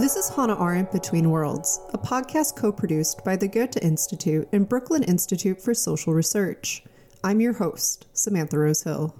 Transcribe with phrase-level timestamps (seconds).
[0.00, 4.66] This is Hannah Arendt Between Worlds, a podcast co produced by the Goethe Institute and
[4.66, 6.82] Brooklyn Institute for Social Research.
[7.22, 9.14] I'm your host, Samantha Rose Hill.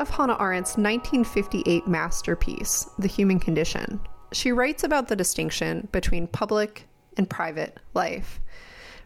[0.00, 4.00] Of Hannah Arendt's 1958 masterpiece, The Human Condition,
[4.32, 6.86] she writes about the distinction between public
[7.18, 8.40] and private life.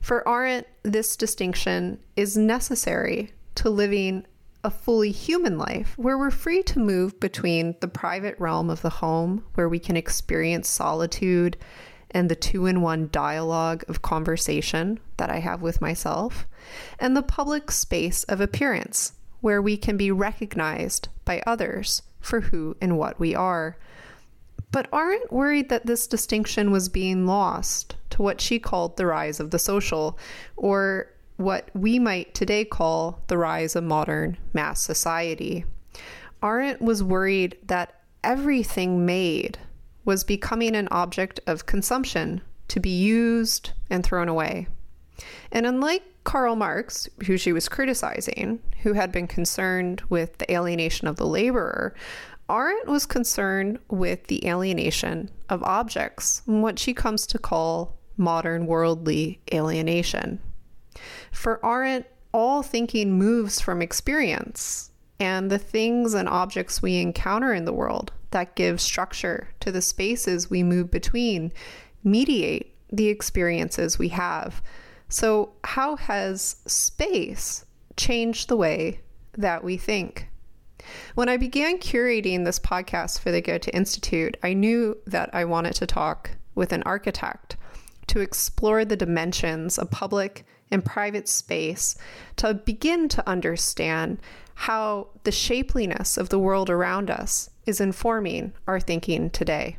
[0.00, 4.24] For Arendt, this distinction is necessary to living
[4.62, 8.90] a fully human life where we're free to move between the private realm of the
[8.90, 11.56] home, where we can experience solitude
[12.12, 16.46] and the two in one dialogue of conversation that I have with myself,
[17.00, 19.12] and the public space of appearance,
[19.44, 23.76] where we can be recognized by others for who and what we are.
[24.72, 29.40] But Arendt worried that this distinction was being lost to what she called the rise
[29.40, 30.18] of the social,
[30.56, 35.66] or what we might today call the rise of modern mass society.
[36.42, 39.58] Arendt was worried that everything made
[40.06, 44.68] was becoming an object of consumption to be used and thrown away.
[45.52, 51.06] And unlike Karl Marx, who she was criticizing, who had been concerned with the alienation
[51.06, 51.94] of the laborer,
[52.48, 59.40] Arendt was concerned with the alienation of objects, what she comes to call modern worldly
[59.52, 60.40] alienation.
[61.32, 64.90] For Arendt, all thinking moves from experience
[65.20, 69.80] and the things and objects we encounter in the world that give structure to the
[69.80, 71.52] spaces we move between
[72.02, 74.60] mediate the experiences we have
[75.08, 77.64] so, how has space
[77.96, 79.00] changed the way
[79.36, 80.28] that we think?
[81.14, 85.74] When I began curating this podcast for the Goethe Institute, I knew that I wanted
[85.76, 87.56] to talk with an architect
[88.08, 91.96] to explore the dimensions of public and private space
[92.36, 94.20] to begin to understand
[94.54, 99.76] how the shapeliness of the world around us is informing our thinking today.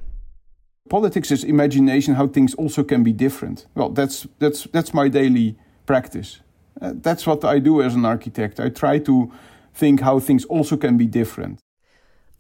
[0.89, 3.65] Politics is imagination how things also can be different.
[3.75, 6.41] Well, that's that's that's my daily practice.
[6.81, 8.59] Uh, that's what I do as an architect.
[8.59, 9.31] I try to
[9.73, 11.59] think how things also can be different.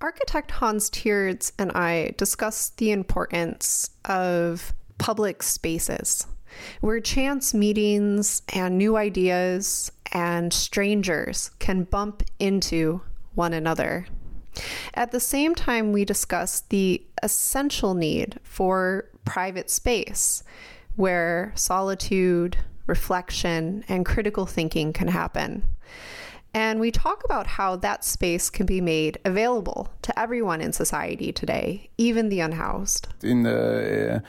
[0.01, 6.27] Architect Hans Teerds and I discussed the importance of public spaces,
[6.81, 13.01] where chance meetings and new ideas and strangers can bump into
[13.33, 14.05] one another.
[14.93, 20.43] At the same time, we discussed the essential need for private space
[20.95, 22.55] where solitude,
[22.85, 25.63] reflection, and critical thinking can happen.
[26.53, 31.33] And we talk about how that space can be made available to everyone in society
[31.33, 33.09] today, even the unhoused.
[33.21, 34.19] In the uh,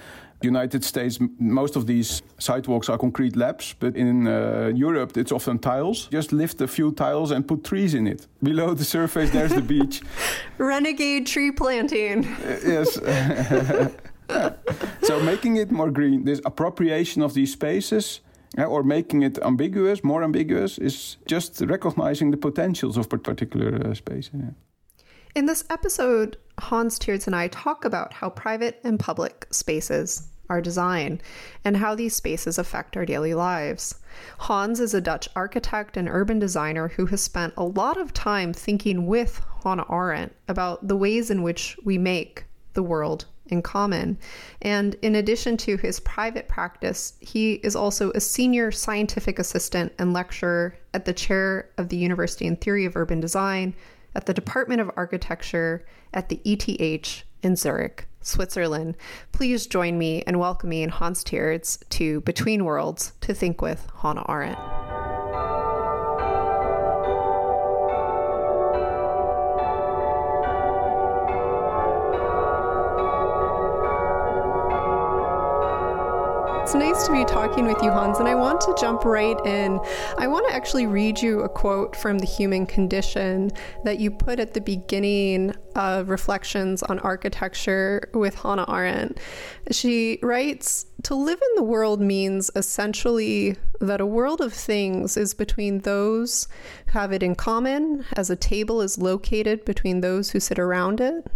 [0.42, 5.58] United States, most of these sidewalks are concrete laps, but in uh, Europe, it's often
[5.58, 6.08] tiles.
[6.12, 8.26] Just lift a few tiles and put trees in it.
[8.42, 10.02] Below the surface, there's the beach.
[10.58, 12.26] Renegade tree planting.
[12.47, 12.94] Uh, yes.
[15.02, 18.20] so making it more green, this appropriation of these spaces
[18.58, 24.30] or making it ambiguous, more ambiguous, is just recognizing the potentials of particular uh, space.
[24.32, 24.50] Yeah.
[25.36, 30.62] In this episode, Hans Teerds and I talk about how private and public spaces are
[30.62, 31.22] designed
[31.62, 33.97] and how these spaces affect our daily lives.
[34.38, 38.54] Hans is a Dutch architect and urban designer who has spent a lot of time
[38.54, 44.16] thinking with Hannah Arendt about the ways in which we make the world in common.
[44.62, 50.15] And in addition to his private practice, he is also a senior scientific assistant and
[50.15, 53.74] lecturer at the chair of the University in Theory of Urban Design
[54.16, 55.84] at the Department of Architecture
[56.15, 58.97] at the ETH in Zurich, Switzerland.
[59.30, 65.05] Please join me in welcoming Hans Teerds to Between Worlds to think with Hannah Arendt.
[76.66, 79.78] It's nice to be talking with you, Hans, and I want to jump right in.
[80.18, 83.53] I want to actually read you a quote from The Human Condition
[83.84, 89.21] that you put at the beginning of Reflections on Architecture with Hannah Arendt.
[89.71, 95.34] She writes To live in the world means essentially that a world of things is
[95.34, 96.48] between those
[96.86, 101.01] who have it in common, as a table is located between those who sit around
[101.01, 101.30] it.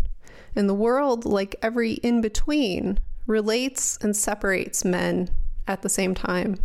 [0.56, 5.30] And the world, like every in between, relates and separates men
[5.66, 6.58] at the same time.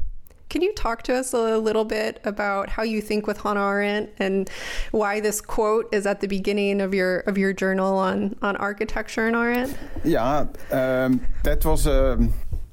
[0.50, 4.12] Can you talk to us a little bit about how you think with Hannah Arendt
[4.19, 4.50] and
[4.92, 9.28] why this quote is at the beginning of your of your journal on on architecture
[9.28, 9.75] and Arendt?
[10.04, 12.19] Yeah, um, that was a,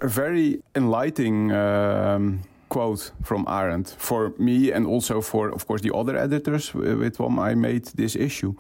[0.01, 5.95] a very enlightening um, quote from Arendt for me and also for, of course, the
[5.95, 8.55] other editors with whom I made this issue.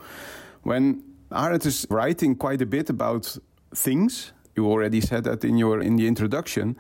[0.62, 3.38] When Arendt is writing quite a bit about
[3.74, 6.76] things you already said that in your in the introduction.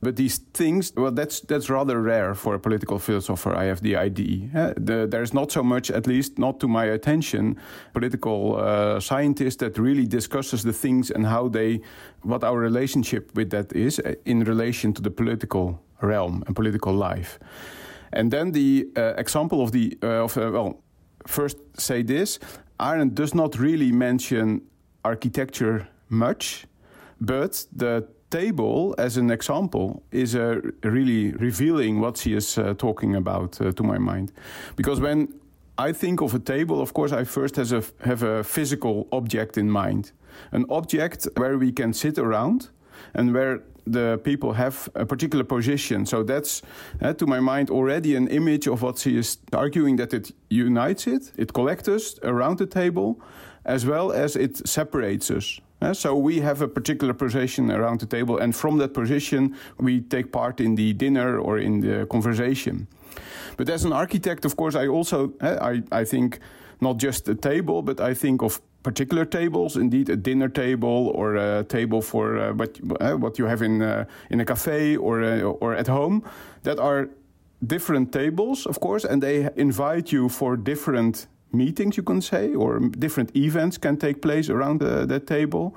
[0.00, 3.52] But these things, well, that's that's rather rare for a political philosopher.
[3.56, 4.48] I have the idea.
[4.54, 7.56] Uh, the, there's not so much, at least not to my attention,
[7.92, 11.80] political uh, scientist that really discusses the things and how they,
[12.22, 16.92] what our relationship with that is uh, in relation to the political realm and political
[16.92, 17.40] life.
[18.12, 20.80] And then the uh, example of the uh, of uh, well,
[21.26, 22.38] first say this:
[22.78, 24.62] Arendt does not really mention
[25.04, 26.66] architecture much
[27.20, 33.14] but the table, as an example, is uh, really revealing what she is uh, talking
[33.14, 34.32] about uh, to my mind.
[34.76, 35.28] Because when
[35.78, 39.56] I think of a table, of course, I first has a, have a physical object
[39.56, 40.12] in mind.
[40.52, 42.68] An object where we can sit around
[43.14, 46.04] and where the people have a particular position.
[46.04, 46.62] So that's,
[47.00, 51.06] uh, to my mind, already an image of what she is arguing that it unites
[51.06, 53.20] it, it collects us around the table,
[53.64, 55.60] as well as it separates us.
[55.80, 60.00] Uh, so we have a particular position around the table, and from that position, we
[60.00, 62.88] take part in the dinner or in the conversation.
[63.56, 66.40] But as an architect, of course, I also uh, I, I think
[66.80, 71.36] not just a table, but I think of particular tables, indeed a dinner table or
[71.36, 75.22] a table for uh, what, uh, what you have in, uh, in a cafe or,
[75.22, 76.22] uh, or at home,
[76.62, 77.08] that are
[77.66, 82.78] different tables, of course, and they invite you for different meetings, you can say, or
[82.78, 85.76] different events can take place around the, that table.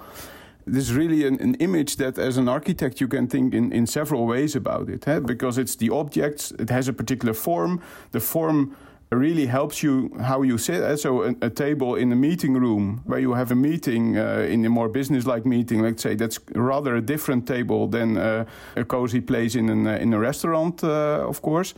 [0.66, 3.88] This is really an, an, image that, as an architect, you can think in, in
[3.88, 5.20] several ways about it, eh?
[5.20, 7.82] because it's the objects, it has a particular form.
[8.12, 8.76] The form
[9.12, 10.98] really helps you how you sit.
[10.98, 14.64] So, a, a table in a meeting room where you have a meeting uh, in
[14.66, 18.46] a more business-like meeting, let's say, that's rather a different table than uh,
[18.76, 21.74] a cozy place in an, uh, in a restaurant, uh, of course.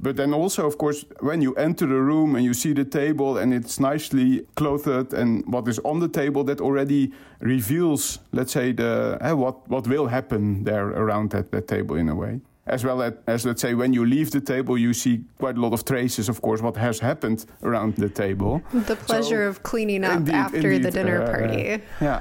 [0.00, 3.38] But then also, of course, when you enter the room and you see the table
[3.38, 7.10] and it's nicely clothed and what is on the table, that already
[7.40, 12.08] reveals, let's say, the uh, what what will happen there around that, that table in
[12.08, 12.40] a way.
[12.66, 15.60] As well as, as, let's say, when you leave the table, you see quite a
[15.60, 18.62] lot of traces, of course, what has happened around the table.
[18.72, 21.72] The pleasure so, of cleaning up indeed, after indeed, the dinner uh, party.
[21.72, 22.20] Uh, yeah.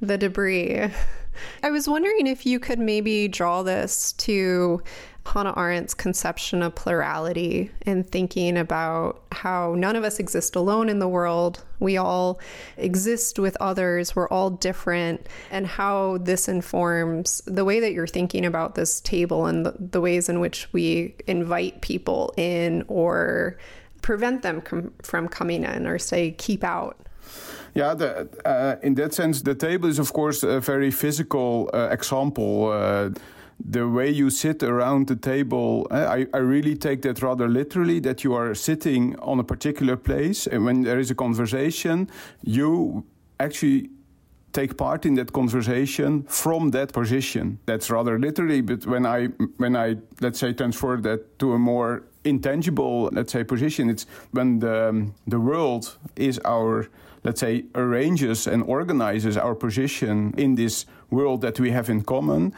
[0.00, 0.90] The debris.
[1.62, 4.82] I was wondering if you could maybe draw this to
[5.26, 10.98] Hannah Arendt's conception of plurality and thinking about how none of us exist alone in
[10.98, 11.62] the world.
[11.78, 12.40] We all
[12.76, 14.16] exist with others.
[14.16, 15.26] We're all different.
[15.50, 20.00] And how this informs the way that you're thinking about this table and the, the
[20.00, 23.58] ways in which we invite people in or
[24.02, 26.96] prevent them com- from coming in or say, keep out.
[27.74, 31.88] Yeah, the, uh, in that sense, the table is, of course, a very physical uh,
[31.92, 32.70] example.
[32.72, 33.10] Uh,
[33.64, 38.00] the way you sit around the table, eh, I, I really take that rather literally
[38.00, 42.08] that you are sitting on a particular place, and when there is a conversation,
[42.42, 43.04] you
[43.38, 43.90] actually
[44.52, 47.58] take part in that conversation from that position.
[47.66, 49.26] That's rather literally, but when I
[49.58, 54.58] when I let's say transfer that to a more intangible let's say position, it's when
[54.58, 56.88] the the world is our
[57.22, 62.52] let's say arranges and organizes our position in this world that we have in common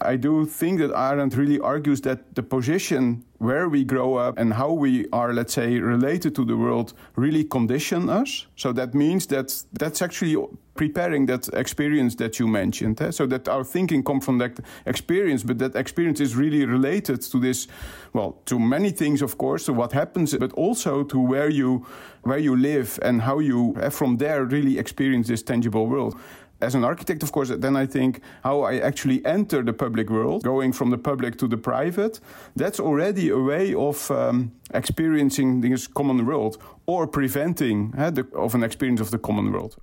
[0.00, 4.52] I do think that Arendt really argues that the position where we grow up and
[4.52, 8.46] how we are, let's say, related to the world really condition us.
[8.56, 10.36] So that means that that's actually
[10.74, 13.00] preparing that experience that you mentioned.
[13.00, 13.10] Eh?
[13.10, 17.38] So that our thinking comes from that experience, but that experience is really related to
[17.38, 17.68] this,
[18.12, 21.86] well, to many things, of course, to what happens, but also to where you,
[22.22, 26.16] where you live and how you, from there, really experience this tangible world
[26.60, 30.42] as an architect, of course, then I think how I actually enter the public world,
[30.42, 32.20] going from the public to the private,
[32.56, 38.54] that's already a way of um, experiencing this common world or preventing uh, the, of
[38.54, 39.76] an experience of the common world.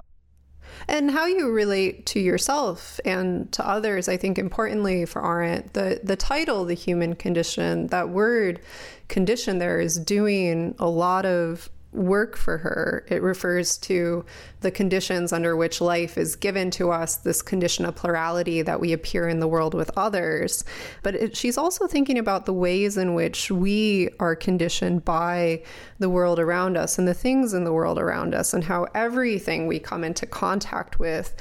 [0.88, 6.00] and how you relate to yourself and to others i think importantly for arendt the
[6.04, 8.60] the title the human condition that word
[9.08, 13.06] condition there is doing a lot of work for her.
[13.10, 14.26] It refers to
[14.62, 18.94] the conditions under which life is given to us, this condition of plurality that we
[18.94, 20.64] appear in the world with others.
[21.04, 25.64] But it, she's also thinking about the ways in which we are conditioned by
[26.00, 29.68] the world around us and the things in the world around us, and how everything
[29.68, 31.34] we come into contact with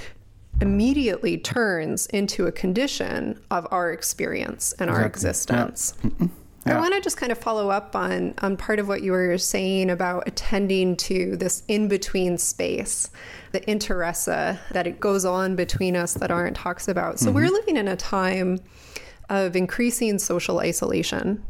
[0.61, 5.03] immediately turns into a condition of our experience and exactly.
[5.03, 5.95] our existence.
[6.05, 6.29] Yeah.
[6.67, 6.79] Yeah.
[6.79, 9.37] I want to just kind of follow up on on part of what you were
[9.37, 13.11] saying about attending to this in between space,
[13.53, 17.19] the interessa that it goes on between us that Arendt talks about.
[17.19, 17.35] So mm-hmm.
[17.35, 18.61] we're living in a time
[19.29, 21.45] of increasing social isolation.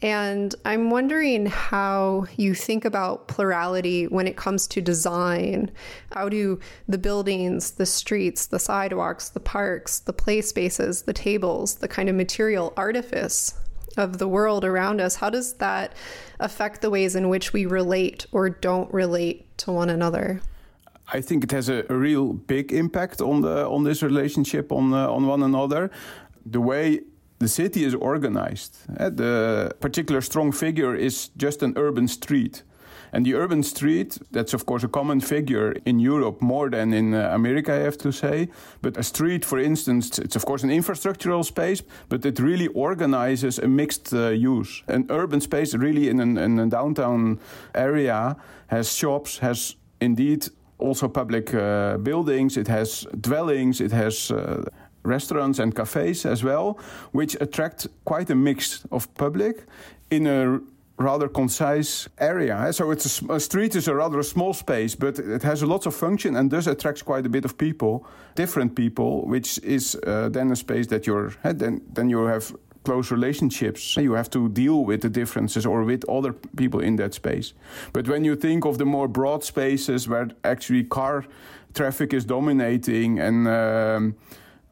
[0.00, 5.72] And I'm wondering how you think about plurality when it comes to design.
[6.12, 11.76] How do the buildings, the streets, the sidewalks, the parks, the play spaces, the tables,
[11.76, 13.54] the kind of material artifice
[13.98, 15.92] of the world around us, how does that
[16.40, 20.40] affect the ways in which we relate or don't relate to one another?
[21.12, 25.08] I think it has a, real big impact on the on this relationship on uh,
[25.08, 25.90] on one another.
[26.44, 27.00] The way
[27.38, 32.62] the city is organized, uh, the particular strong figure is just an urban street.
[33.12, 37.14] And the urban street, that's of course a common figure in Europe more than in
[37.14, 38.48] uh, America, I have to say.
[38.82, 43.58] But a street, for instance, it's of course an infrastructural space, but it really organizes
[43.58, 44.82] a mixed uh, use.
[44.88, 47.40] An urban space, really in, an, in a downtown
[47.74, 48.36] area,
[48.68, 50.48] has shops, has indeed
[50.78, 54.62] also public uh, buildings, it has dwellings, it has uh,
[55.02, 56.78] restaurants and cafes as well,
[57.12, 59.64] which attract quite a mix of public
[60.10, 60.60] in a
[60.98, 62.72] rather concise area.
[62.72, 65.86] So it's a, a, street is a rather small space, but it has a lot
[65.86, 70.28] of function and thus attracts quite a bit of people, different people, which is uh,
[70.28, 72.52] then a space that you're then then you have
[72.84, 73.96] close relationships.
[73.96, 77.52] You have to deal with the differences or with other people in that space.
[77.92, 81.24] But when you think of the more broad spaces where actually car
[81.74, 84.14] traffic is dominating and um,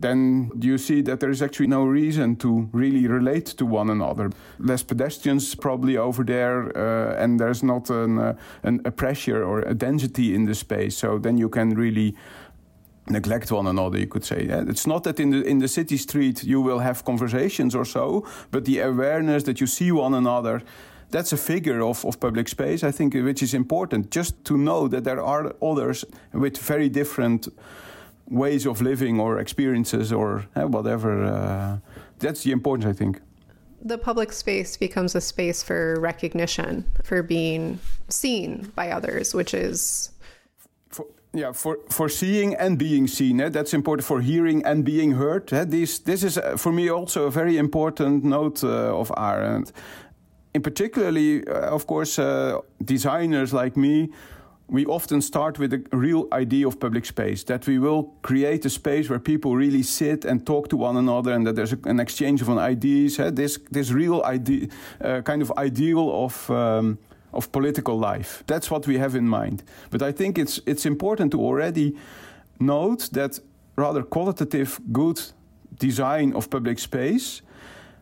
[0.01, 4.31] then you see that there is actually no reason to really relate to one another.
[4.59, 9.61] Less pedestrians probably over there, uh, and there's not an, uh, an, a pressure or
[9.61, 10.97] a density in the space.
[10.97, 12.15] So then you can really
[13.09, 16.43] neglect one another you could say it's not that in the in the city street
[16.43, 20.61] you will have conversations or so but the awareness that you see one another
[21.13, 24.89] that's a figure of, of public space i think which is important just to know
[24.89, 27.47] that there are others with very different
[28.29, 31.25] ways of living or experiences or uh, whatever.
[31.25, 31.79] Uh,
[32.19, 33.21] that's the importance, I think.
[33.83, 37.79] The public space becomes a space for recognition, for being
[38.09, 40.11] seen by others, which is.
[40.89, 43.49] For, yeah, for, for seeing and being seen, eh?
[43.51, 45.53] that's important for hearing and being heard.
[45.53, 45.65] Eh?
[45.65, 49.73] This, this is, uh, for me, also a very important note uh, of Arendt.
[50.55, 54.11] In particularly, uh, of course, uh, designers like me
[54.69, 58.71] we often start with a real idea of public space that we will create a
[58.71, 62.01] space where people really sit and talk to one another and that there's a, an
[62.01, 64.67] exchange of ideas this this real idea
[65.01, 66.99] uh, kind of ideal of um,
[67.33, 68.43] of political life.
[68.47, 69.63] That's what we have in mind.
[69.91, 71.95] But i think it's it's important to already
[72.59, 73.41] note that
[73.77, 75.21] rather qualitative good
[75.79, 77.43] design of public space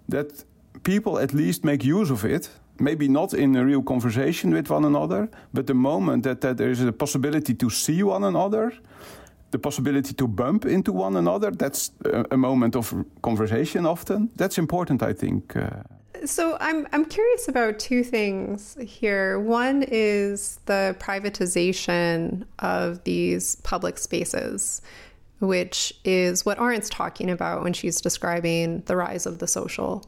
[0.08, 0.44] that
[0.82, 4.84] people at least make use of it maybe not in a real conversation with one
[4.84, 8.72] another, but the moment that, that there is a possibility to see one another,
[9.50, 14.30] the possibility to bump into one another, that's a, a moment of conversation often.
[14.36, 15.56] That's important, I think.
[15.56, 15.70] Uh,
[16.24, 19.38] so I'm I'm curious about two things here.
[19.38, 24.80] One is the privatization of these public spaces,
[25.40, 30.04] which is what Arendt's talking about when she's describing the rise of the social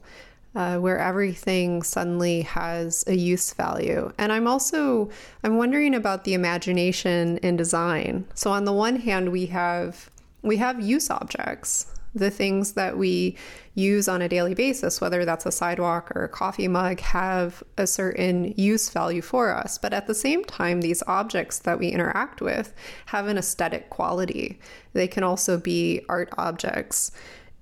[0.57, 4.11] uh, where everything suddenly has a use value.
[4.17, 5.11] And I'm also
[5.43, 8.25] I'm wondering about the imagination in design.
[8.33, 10.09] So on the one hand, we have
[10.41, 13.37] we have use objects, the things that we
[13.75, 17.85] use on a daily basis, whether that's a sidewalk or a coffee mug, have a
[17.85, 19.77] certain use value for us.
[19.77, 22.73] But at the same time, these objects that we interact with
[23.07, 24.59] have an aesthetic quality.
[24.93, 27.11] They can also be art objects.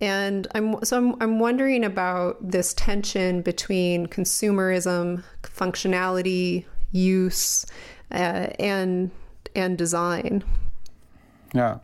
[0.01, 7.65] And I'm so I'm, I'm wondering about this tension between consumerism, functionality, use,
[8.11, 9.11] uh, and
[9.55, 10.43] and design.
[11.53, 11.79] Yeah.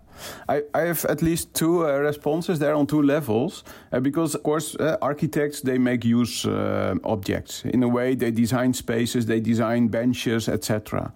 [0.47, 4.43] I, I have at least two uh, responses there on two levels uh, because of
[4.43, 9.39] course uh, architects they make use uh, objects in a way they design spaces they
[9.39, 11.11] design benches etc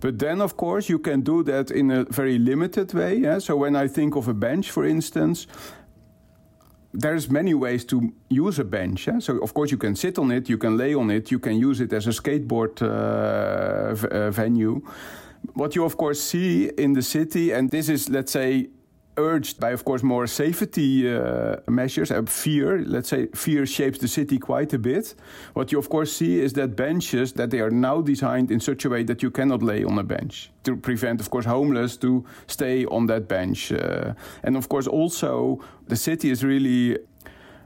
[0.00, 3.38] but then of course you can do that in a very limited way yeah?
[3.38, 5.46] so when I think of a bench for instance
[6.94, 9.06] there's many ways to use a bench.
[9.06, 9.18] Yeah?
[9.18, 11.58] So of course you can sit on it, you can lay on it, you can
[11.58, 14.80] use it as a skateboard uh, uh, venue.
[15.54, 18.68] What you of course see in the city, and this is let's say
[19.16, 22.10] urged by, of course, more safety uh, measures.
[22.10, 25.14] Uh, fear, let's say, fear shapes the city quite a bit.
[25.54, 28.84] What you, of course, see is that benches that they are now designed in such
[28.84, 32.24] a way that you cannot lay on a bench to prevent, of course, homeless to
[32.46, 33.72] stay on that bench.
[33.72, 36.98] Uh, and of course, also the city is really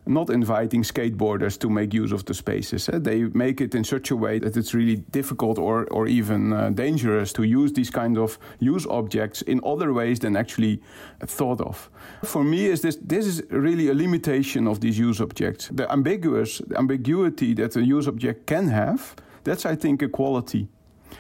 [0.09, 2.89] not inviting skateboarders to make use of the spaces.
[2.89, 2.99] Eh?
[2.99, 6.71] They make it in such a way that it's really difficult or, or even uh,
[6.71, 10.81] dangerous to use these kind of use objects in other ways than actually
[11.21, 11.91] thought of.
[12.25, 15.69] For me, is this this is really a limitation of these use objects.
[15.73, 20.69] The ambiguous ambiguity that a use object can have, that's I think a quality.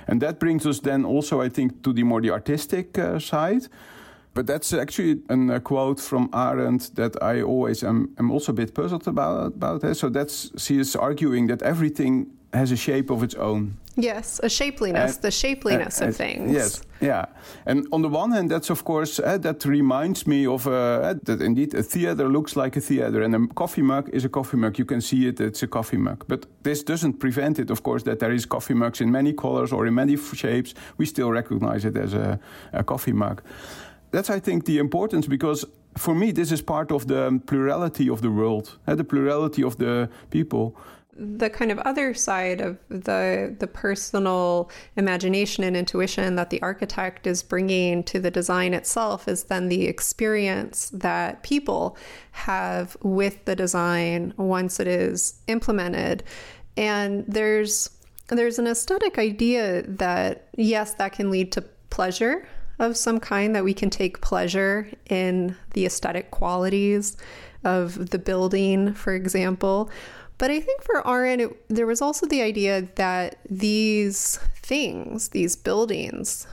[0.07, 3.68] And that brings us then also, I think, to the more the artistic uh, side.
[4.38, 8.54] But that's actually a, a quote from Arendt that I always am, am also a
[8.54, 9.47] bit puzzled about.
[9.47, 9.97] about it.
[9.97, 13.76] So that's she is arguing that everything has a shape of its own.
[13.97, 16.52] Yes, a shapeliness, the shapeliness of things.
[16.52, 17.25] Yes, yeah.
[17.66, 21.42] And on the one hand, that's of course uh, that reminds me of uh, that
[21.42, 24.78] indeed a theater looks like a theater, and a coffee mug is a coffee mug.
[24.78, 26.25] You can see it; it's a coffee mug.
[26.28, 29.73] But this doesn't prevent it, of course, that there is coffee mugs in many colors
[29.73, 30.75] or in many shapes.
[30.97, 32.38] We still recognize it as a,
[32.73, 33.42] a coffee mug
[34.11, 35.65] that's I think the importance because
[35.97, 39.79] for me this is part of the plurality of the world, uh, the plurality of
[39.79, 40.77] the people.
[41.21, 47.27] The kind of other side of the the personal imagination and intuition that the architect
[47.27, 51.97] is bringing to the design itself is then the experience that people
[52.31, 56.23] have with the design once it is implemented.
[56.77, 57.91] And there's
[58.29, 62.47] there's an aesthetic idea that yes, that can lead to pleasure
[62.78, 67.16] of some kind that we can take pleasure in the aesthetic qualities
[67.64, 69.90] of the building, for example.
[70.38, 75.56] But I think for Arendt, it, there was also the idea that these things, these
[75.56, 76.47] buildings,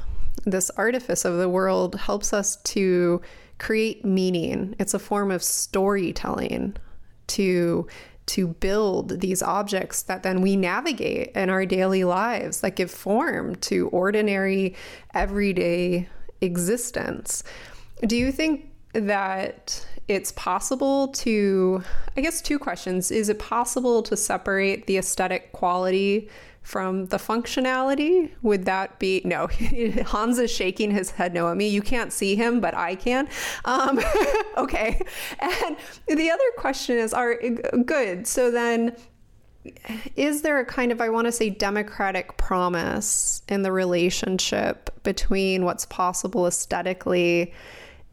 [0.46, 3.22] this artifice of the world helps us to
[3.60, 4.76] create meaning.
[4.80, 6.76] It's a form of storytelling
[7.28, 7.88] to
[8.28, 13.56] to build these objects that then we navigate in our daily lives that give form
[13.56, 14.76] to ordinary
[15.14, 16.10] everyday
[16.42, 17.44] existence.
[18.06, 21.84] Do you think that it's possible to,
[22.16, 23.12] I guess, two questions.
[23.12, 26.30] Is it possible to separate the aesthetic quality
[26.62, 28.32] from the functionality?
[28.44, 29.48] Would that be no?
[30.06, 31.68] Hans is shaking his head no at me.
[31.68, 33.28] You can't see him, but I can.
[33.66, 34.00] Um,
[34.58, 35.02] okay.
[35.40, 37.38] And the other question is, are
[37.86, 38.28] good.
[38.28, 38.96] So then
[40.16, 45.66] is there a kind of, I want to say, democratic promise in the relationship between
[45.66, 47.54] what's possible aesthetically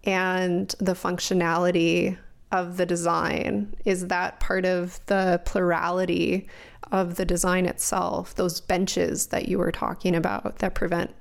[0.04, 2.18] and the functionality
[2.50, 3.74] of the design?
[3.84, 6.48] Is that part of the plurality
[6.90, 8.34] of the design itself?
[8.34, 11.14] Those benches that you were talking about that prevent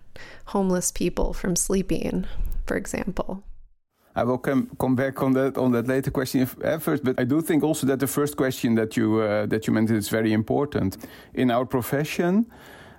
[0.46, 2.28] homeless people from sleeping,
[2.66, 3.44] for example?
[4.16, 7.24] I will come come back on that on that later question uh, first, but I
[7.24, 10.34] do think also that the first question that you uh, that you mentioned is very
[10.34, 10.98] important
[11.34, 12.46] in our profession.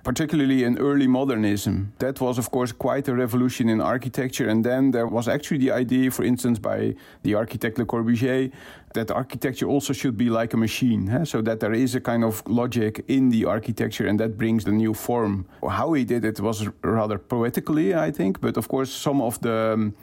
[0.03, 1.93] Particularly in early modernism.
[1.99, 4.49] That was, of course, quite a revolution in architecture.
[4.49, 8.51] And then there was actually the idea, for instance, by the architect Le Corbusier,
[8.95, 11.07] that architecture also should be like a machine.
[11.07, 11.23] Huh?
[11.23, 14.73] So that there is a kind of logic in the architecture and that brings the
[14.73, 15.45] new form.
[15.69, 18.41] How he did it was rather poetically, I think.
[18.41, 19.73] But of course, some of the.
[19.73, 19.95] Um,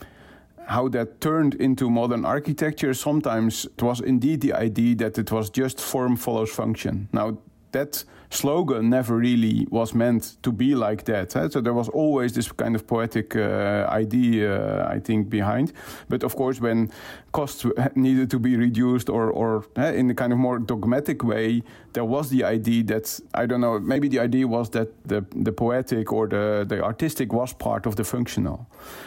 [0.71, 5.51] how that turned into modern architecture, sometimes it was indeed the idea that it was
[5.51, 7.09] just form follows function.
[7.13, 7.39] Now,
[7.73, 11.35] that slogan never really was meant to be like that.
[11.37, 11.49] Eh?
[11.49, 15.73] So there was always this kind of poetic uh, idea, uh, I think, behind.
[16.09, 16.91] But of course, when
[17.33, 21.63] costs needed to be reduced or, or eh, in a kind of more dogmatic way,
[21.93, 25.53] there was the idea that, I don't know, maybe the idea was that the, the
[25.53, 28.67] poetic or the, the artistic was part of the functional.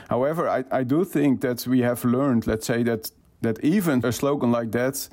[0.10, 3.10] However, I, I do think that we have learned, let's say, that,
[3.42, 5.08] that even a slogan like that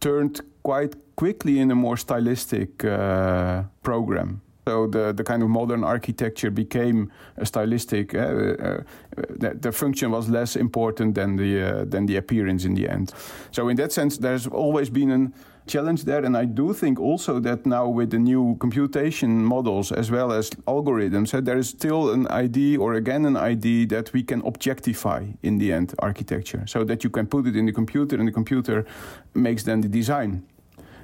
[0.00, 4.40] turned quite quickly in a more stylistic uh, program.
[4.68, 8.14] So the, the kind of modern architecture became a stylistic.
[8.14, 8.82] Uh, uh,
[9.28, 13.12] the, the, function was less important than the uh, than the appearance in the end.
[13.52, 17.38] So in that sense, there's always been a challenge there, and I do think also
[17.40, 22.10] that now with the new computation models as well as algorithms, uh, there is still
[22.10, 26.82] an idea or again an idea that we can objectify in the end architecture, so
[26.82, 28.84] that you can put it in the computer and the computer
[29.32, 30.42] makes then the design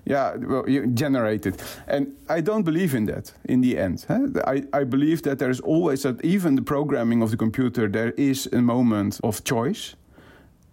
[0.05, 1.62] yeah, well, you generate it.
[1.87, 4.05] And I don't believe in that in the end.
[4.09, 4.29] Huh?
[4.47, 8.49] I, I believe that there's always that even the programming of the computer, there is
[8.53, 9.95] a moment of choice.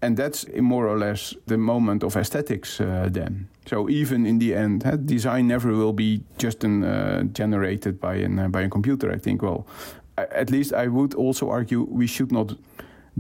[0.02, 3.50] And that's more or less the moment of aesthetics uh, then.
[3.66, 8.16] So even in the end, huh, design never will be just an, uh, generated by,
[8.16, 9.12] an, uh, by a computer.
[9.12, 9.68] I think, well,
[10.18, 12.56] at least I would also argue we should not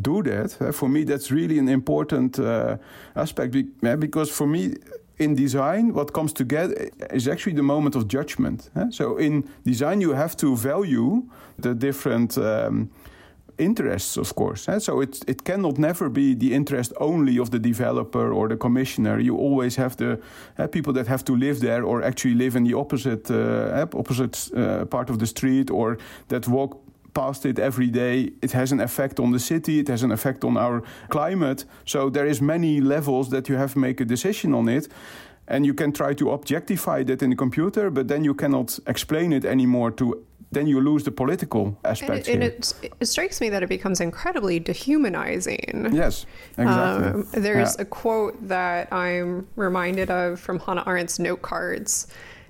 [0.02, 0.74] do that.
[0.74, 2.78] For me, that's really an important uh,
[3.15, 4.76] aspect because for me,
[5.19, 8.69] in design, what comes together is actually the moment of judgment.
[8.89, 11.23] So in design, you have to value
[11.58, 12.89] the different um,
[13.58, 14.67] interests, of course.
[14.79, 19.19] So it it cannot never be the interest only of the developer or the commissioner.
[19.19, 20.19] You always have the
[20.58, 24.49] uh, people that have to live there or actually live in the opposite uh, opposite
[24.55, 26.88] uh, part of the street or that walk
[27.19, 28.15] past it every day.
[28.45, 29.75] It has an effect on the city.
[29.84, 30.77] It has an effect on our
[31.10, 31.65] climate.
[31.93, 34.88] So there is many levels that you have to make a decision on it.
[35.53, 39.34] And you can try to objectify that in the computer, but then you cannot explain
[39.34, 40.05] it anymore to
[40.51, 42.27] then you lose the political aspect.
[42.27, 45.89] And, it, and it, it, strikes me that it becomes incredibly dehumanizing.
[45.91, 46.25] Yes,
[46.58, 47.08] exactly.
[47.08, 47.84] Um, there's yeah.
[47.84, 52.08] a quote that I'm reminded of from Hannah Arendt's note cards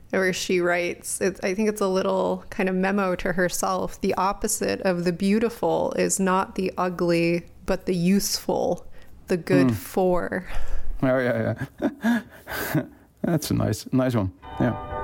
[0.09, 4.01] where she writes, I think it's a little kind of memo to herself.
[4.01, 8.87] The opposite of the beautiful is not the ugly, but the useful,
[9.27, 9.75] the good mm.
[9.75, 10.47] for.
[11.03, 12.21] Oh yeah, yeah.
[13.21, 14.33] That's a nice, nice one.
[14.59, 14.98] Yeah.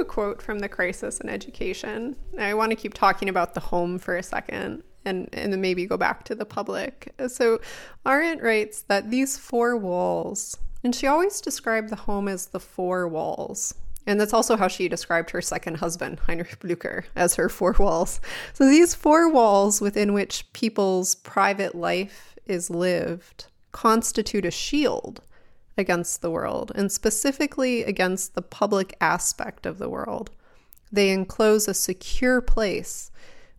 [0.00, 2.16] A quote from The Crisis in Education.
[2.38, 5.86] I want to keep talking about the home for a second and, and then maybe
[5.86, 7.12] go back to the public.
[7.28, 7.60] So,
[8.06, 13.06] Arendt writes that these four walls, and she always described the home as the four
[13.06, 13.74] walls.
[14.06, 18.20] And that's also how she described her second husband, Heinrich Blücher, as her four walls.
[18.52, 25.20] So, these four walls within which people's private life is lived constitute a shield
[25.76, 30.30] against the world, and specifically against the public aspect of the world.
[30.92, 33.10] They enclose a secure place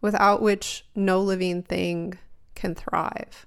[0.01, 2.17] without which no living thing
[2.53, 3.45] can thrive.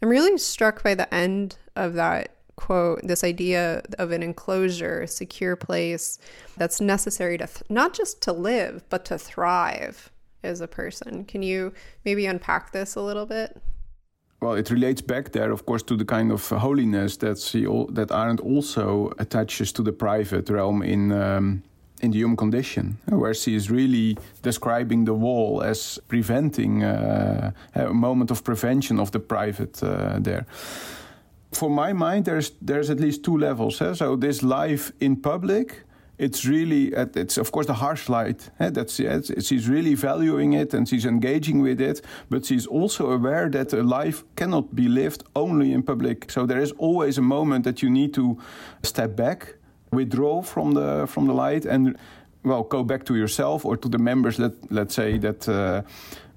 [0.00, 5.08] I'm really struck by the end of that quote this idea of an enclosure, a
[5.08, 6.18] secure place
[6.56, 10.10] that's necessary to th- not just to live, but to thrive
[10.42, 11.24] as a person.
[11.24, 11.72] Can you
[12.04, 13.60] maybe unpack this a little bit?
[14.40, 17.38] Well, it relates back there, of course, to the kind of holiness that
[17.94, 21.62] that Arendt also attaches to the private realm in um,
[22.02, 27.94] in the human condition, where she is really describing the wall as preventing uh, a
[27.94, 30.44] moment of prevention of the private uh, there.
[31.52, 33.80] For my mind, there's there's at least two levels.
[33.80, 33.94] Eh?
[33.94, 35.85] So this life in public
[36.18, 38.70] it's really it's of course the harsh light eh?
[38.70, 38.96] that's
[39.46, 42.00] she's really valuing it and she's engaging with it
[42.30, 46.60] but she's also aware that a life cannot be lived only in public so there
[46.60, 48.38] is always a moment that you need to
[48.82, 49.56] step back
[49.92, 51.96] withdraw from the from the light and
[52.44, 55.82] well go back to yourself or to the members that let's say that uh,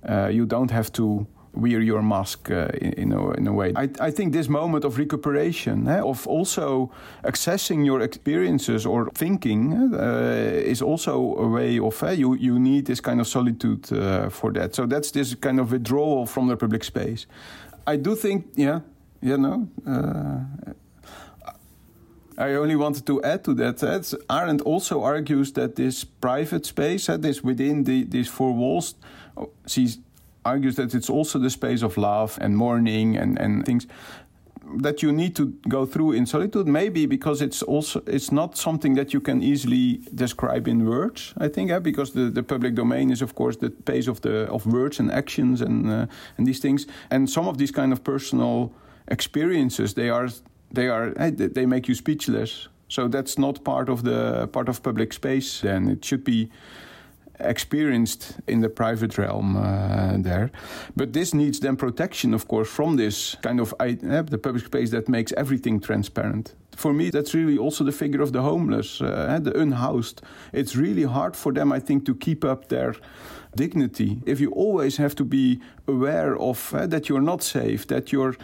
[0.07, 3.73] uh, you don't have to wear your mask uh, in, a, in, a, way.
[3.75, 6.91] I, I, think this moment of recuperation, eh, of also
[7.23, 12.85] accessing your experiences or thinking, uh, is also a way of eh, you you need
[12.85, 14.75] this kind of solitude uh, for that.
[14.75, 17.25] So that's this kind of withdrawal from the public space.
[17.87, 18.81] I do think, yeah,
[19.21, 19.67] you know.
[19.87, 20.73] Uh,
[22.39, 23.79] I only wanted to add to that.
[23.79, 28.95] that Arendt also argues that this private space, that is within the, these four walls,
[29.35, 29.99] oh, she's
[30.45, 33.87] argues that it's also the space of love and mourning and, and things
[34.81, 38.93] that you need to go through in solitude maybe because it's also it's not something
[38.95, 43.11] that you can easily describe in words i think yeah, because the, the public domain
[43.11, 46.05] is of course the pace of the of words and actions and uh,
[46.37, 46.87] and these things.
[47.11, 48.71] And some of these kind of personal
[49.07, 50.29] experiences they are
[50.71, 52.67] they are they make you speechless.
[52.87, 56.49] So that's not part of the part of public space then it should be
[57.39, 60.51] experienced in the private realm uh, there.
[60.95, 63.93] But this needs then protection, of course, from this kind of uh,
[64.29, 66.55] the public space that makes everything transparent.
[66.79, 70.21] for me, that's really also the figure of the homeless, uh, the unhoused.
[70.53, 72.95] It's really hard for them, I think, to keep up their
[73.55, 74.21] dignity.
[74.25, 78.35] If you always have to be aware of uh, that you're not safe, that you're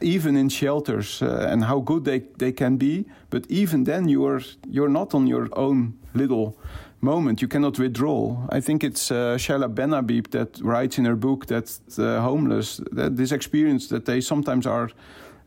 [0.00, 4.42] even in shelters uh, and how good they, they can be, but even then you're
[4.68, 6.58] you're not on your own little
[7.04, 7.40] moment.
[7.40, 8.46] You cannot withdraw.
[8.48, 13.16] I think it's uh, Seyla Benhabib that writes in her book that the homeless, that
[13.16, 14.90] this experience that they sometimes are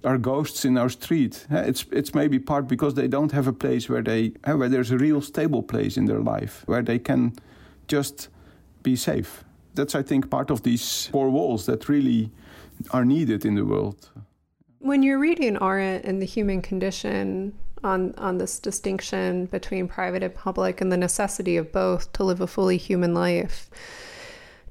[0.03, 1.47] are ghosts in our street.
[1.49, 4.97] It's it's maybe part because they don't have a place where they where there's a
[4.97, 7.33] real stable place in their life where they can
[7.87, 8.29] just
[8.83, 9.43] be safe.
[9.73, 12.31] That's I think part of these four walls that really
[12.91, 14.09] are needed in the world.
[14.79, 20.33] When you're reading Arendt and the human condition on on this distinction between private and
[20.33, 23.69] public and the necessity of both to live a fully human life,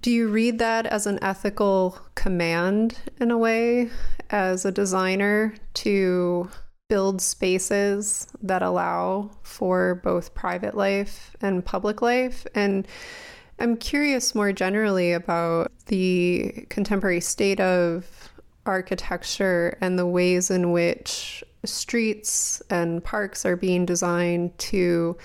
[0.03, 3.91] do you read that as an ethical command in a way
[4.31, 6.49] as a designer to
[6.89, 12.47] build spaces that allow for both private life and public life?
[12.55, 12.87] And
[13.59, 18.31] I'm curious more generally about the contemporary state of
[18.67, 25.17] architecture and the ways in which streets and parks are being designed to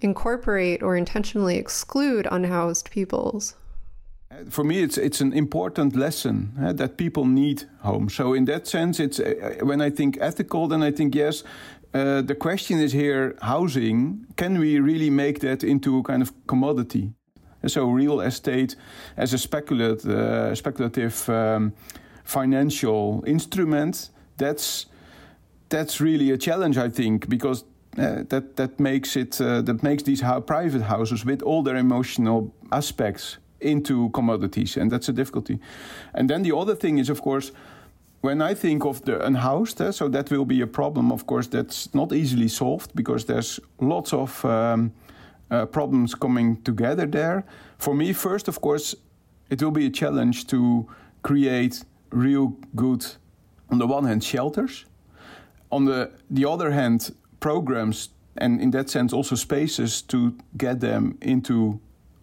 [0.00, 3.54] incorporate or intentionally exclude unhoused peoples.
[4.50, 8.08] For me, it's it's an important lesson uh, that people need home.
[8.08, 11.44] So in that sense, it's uh, when I think ethical, then I think yes.
[11.92, 14.26] Uh, the question is here: housing.
[14.36, 17.12] Can we really make that into a kind of commodity?
[17.68, 18.76] so real estate
[19.16, 21.72] as a speculative, uh, speculative um,
[22.24, 24.86] financial instrument, that's
[25.68, 27.64] that's really a challenge, I think, because
[27.98, 32.52] uh, that that makes it uh, that makes these private houses with all their emotional
[32.70, 35.58] aspects into commodities, and that's a difficulty.
[36.12, 37.52] And then the other thing is, of course,
[38.20, 41.12] when I think of the unhoused, uh, so that will be a problem.
[41.12, 44.92] Of course, that's not easily solved because there's lots of um,
[45.50, 47.44] uh, problems coming together there.
[47.78, 48.96] For me, first, of course,
[49.50, 50.86] it will be a challenge to
[51.22, 53.04] create real good,
[53.70, 54.86] on the one hand, shelters,
[55.74, 61.18] on the, the other hand, programs, and in that sense, also spaces to get them
[61.20, 61.80] into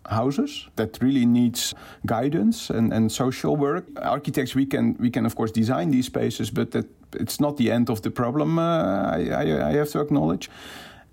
[0.10, 3.86] houses that really needs guidance and, and social work.
[3.98, 7.72] Architects, we can we can of course design these spaces, but that it's not the
[7.72, 8.58] end of the problem.
[8.58, 10.50] Uh, I, I, I have to acknowledge,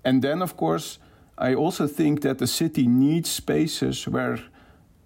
[0.03, 0.99] and then of course
[1.37, 4.39] I also think that the city needs spaces where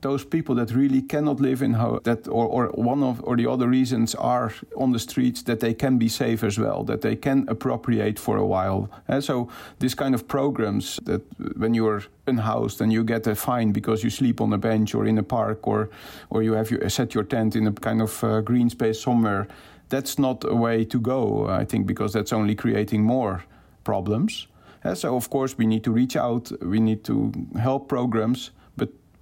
[0.03, 3.49] those people that really cannot live in how that or, or one of or the
[3.49, 7.15] other reasons are on the streets that they can be safe as well that they
[7.15, 8.89] can appropriate for a while.
[9.07, 11.21] And so this kind of programs that
[11.57, 15.07] when you're unhoused and you get a fine because you sleep on a bench or
[15.07, 15.89] in a park or
[16.29, 19.47] or you have you set your tent in a kind of uh, green space somewhere
[19.89, 23.43] that's not a way to go i think because that's only creating more
[23.83, 24.47] problems.
[24.83, 28.51] Uh, so of course we need to reach out, we need to help programs,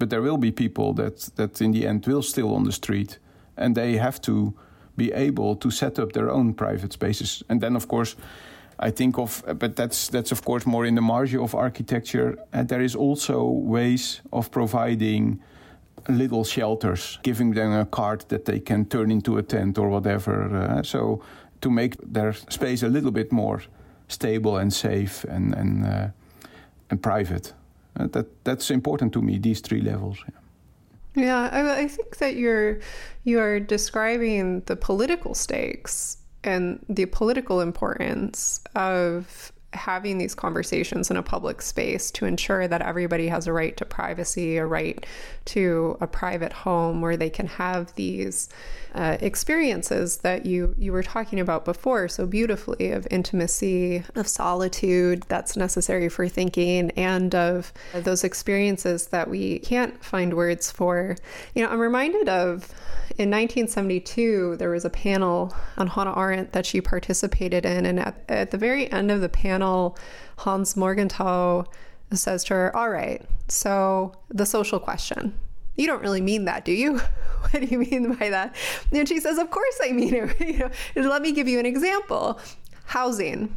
[0.01, 3.19] but there will be people that that in the end will still on the street,
[3.55, 4.53] and they have to
[4.95, 7.43] be able to set up their own private spaces.
[7.49, 8.15] And then of course.
[8.87, 12.35] I think of, but that's that's of course more in the margin of architecture.
[12.51, 15.39] And there is also ways of providing
[16.07, 20.49] little shelters, giving them a cart that they can turn into a tent or whatever.
[20.55, 21.21] Uh, so
[21.59, 23.61] to make their space a little bit more
[24.07, 26.07] stable and safe and and uh,
[26.89, 27.53] and private.
[27.99, 29.37] Uh, that that's important to me.
[29.37, 30.17] These three levels.
[30.27, 30.39] Yeah.
[31.13, 32.79] Yeah, I, I think that you're
[33.23, 41.17] you are describing the political stakes and the political importance of having these conversations in
[41.17, 45.05] a public space to ensure that everybody has a right to privacy, a right
[45.45, 48.49] to a private home where they can have these
[48.93, 55.23] uh, experiences that you you were talking about before so beautifully of intimacy, of solitude
[55.29, 61.15] that's necessary for thinking, and of those experiences that we can't find words for.
[61.55, 62.73] You know, I'm reminded of
[63.17, 67.85] in 1972, there was a panel on Hannah Arendt that she participated in.
[67.85, 69.60] And at, at the very end of the panel,
[70.37, 71.65] Hans Morgenthau
[72.13, 75.37] says to her, All right, so the social question.
[75.77, 76.97] You don't really mean that, do you?
[77.41, 78.55] what do you mean by that?
[78.91, 80.39] And she says, Of course I mean it.
[80.95, 82.39] you know, let me give you an example
[82.85, 83.55] housing.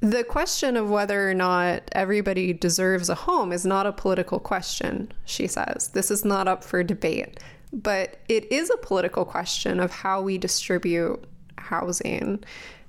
[0.00, 5.12] The question of whether or not everybody deserves a home is not a political question,
[5.24, 5.88] she says.
[5.94, 7.40] This is not up for debate.
[7.72, 11.24] But it is a political question of how we distribute
[11.58, 12.44] housing.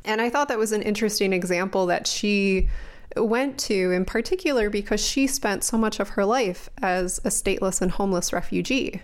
[0.08, 2.70] And I thought that was an interesting example that she
[3.18, 7.82] went to, in particular, because she spent so much of her life as a stateless
[7.82, 9.02] and homeless refugee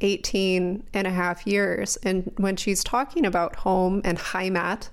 [0.00, 1.96] 18 and a half years.
[1.98, 4.88] And when she's talking about home and Heimat,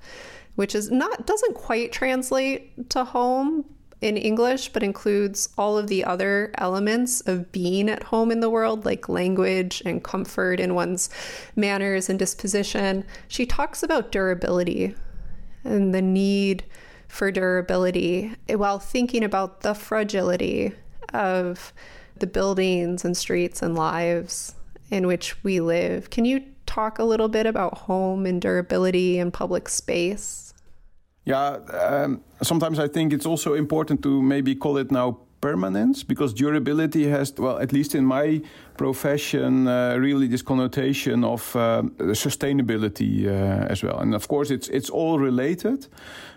[0.56, 3.66] which is not doesn't quite translate to home
[4.02, 8.50] in English, but includes all of the other elements of being at home in the
[8.50, 11.10] world, like language and comfort in one's
[11.56, 13.06] manners and disposition.
[13.30, 14.96] She talks about durability
[15.66, 16.64] and the need
[17.08, 20.74] for durability while thinking about the fragility
[21.14, 21.74] of
[22.18, 24.56] the buildings and streets and lives
[24.90, 26.10] in which we live.
[26.10, 30.54] Can you talk a little bit about home and durability and public space?
[31.24, 36.34] Yeah, um, sometimes I think it's also important to maybe call it now permanence because
[36.34, 38.42] durability has, well, at least in my
[38.78, 44.00] profession, uh, really this connotation of uh, sustainability uh, as well.
[44.00, 45.88] And of course, it's it's all related.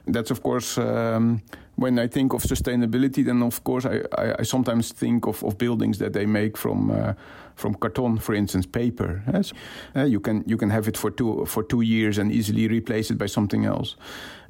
[0.06, 0.80] That's of course.
[0.80, 1.40] Um,
[1.78, 5.56] when I think of sustainability, then of course I, I, I sometimes think of, of
[5.56, 7.12] buildings that they make from uh,
[7.54, 9.22] from carton, for instance, paper.
[9.32, 9.52] Yes?
[9.94, 13.12] Uh, you can you can have it for two for two years and easily replace
[13.12, 13.96] it by something else,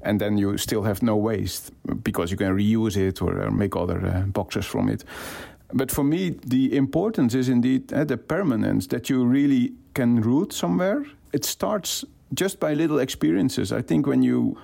[0.03, 4.07] and then you still have no waste because you can reuse it or, make other
[4.07, 5.05] uh, boxes from it.
[5.73, 10.53] But for me, the importance is indeed uh, the permanence that you really can root
[10.53, 11.05] somewhere.
[11.33, 13.73] It starts just by little experiences.
[13.73, 14.57] I think when you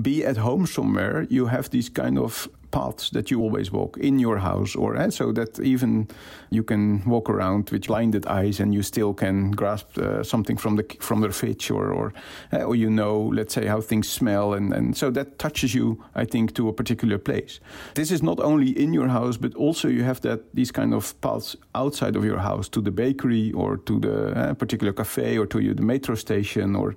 [0.00, 4.18] be at home somewhere, you have these kind of paths that you always walk in
[4.18, 6.08] your house, or eh, so that even
[6.50, 10.76] you can walk around with blinded eyes and you still can grasp uh, something from
[10.76, 12.12] the from the fridge, or or,
[12.52, 16.04] eh, or you know, let's say how things smell, and and so that touches you,
[16.14, 17.60] I think, to a particular place.
[17.94, 21.20] This is not only in your house, but also you have that these kind of
[21.20, 25.46] paths outside of your house to the bakery or to the uh, particular cafe or
[25.46, 26.94] to the metro station or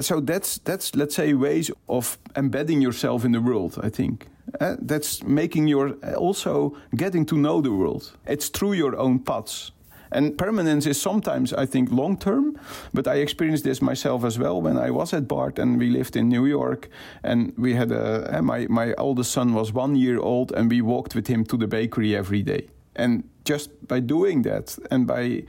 [0.00, 4.28] so that's that's let's say ways of embedding yourself in the world i think.
[4.60, 8.12] Uh, that's making your uh, also getting to know the world.
[8.26, 9.72] It's through your own paths.
[10.12, 12.56] And permanence is sometimes i think long term
[12.92, 16.14] but i experienced this myself as well when i was at Bard and we lived
[16.14, 16.88] in new york
[17.24, 20.82] and we had a uh, my my oldest son was one year old and we
[20.82, 22.68] walked with him to the bakery every day.
[22.96, 25.44] And just by doing that and by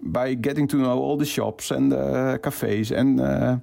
[0.00, 3.56] by getting to know all the shops and the cafes and uh,